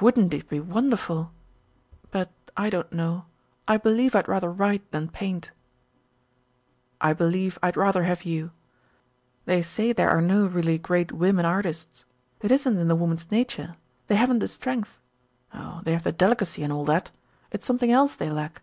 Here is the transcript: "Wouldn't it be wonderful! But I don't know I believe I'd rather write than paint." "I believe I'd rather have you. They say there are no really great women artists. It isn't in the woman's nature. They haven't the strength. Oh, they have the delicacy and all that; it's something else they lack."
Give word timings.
"Wouldn't 0.00 0.32
it 0.32 0.48
be 0.48 0.60
wonderful! 0.60 1.30
But 2.10 2.30
I 2.56 2.70
don't 2.70 2.90
know 2.90 3.26
I 3.68 3.76
believe 3.76 4.14
I'd 4.16 4.28
rather 4.28 4.50
write 4.50 4.90
than 4.92 5.10
paint." 5.10 5.50
"I 7.02 7.12
believe 7.12 7.58
I'd 7.62 7.76
rather 7.76 8.04
have 8.04 8.22
you. 8.24 8.52
They 9.44 9.60
say 9.60 9.92
there 9.92 10.08
are 10.08 10.22
no 10.22 10.46
really 10.46 10.78
great 10.78 11.12
women 11.12 11.44
artists. 11.44 12.06
It 12.40 12.50
isn't 12.50 12.78
in 12.78 12.88
the 12.88 12.96
woman's 12.96 13.30
nature. 13.30 13.76
They 14.06 14.16
haven't 14.16 14.38
the 14.38 14.48
strength. 14.48 14.98
Oh, 15.52 15.82
they 15.84 15.92
have 15.92 16.04
the 16.04 16.12
delicacy 16.12 16.62
and 16.62 16.72
all 16.72 16.86
that; 16.86 17.10
it's 17.50 17.66
something 17.66 17.92
else 17.92 18.14
they 18.14 18.30
lack." 18.30 18.62